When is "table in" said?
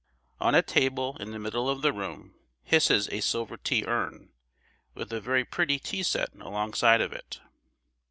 0.63-1.29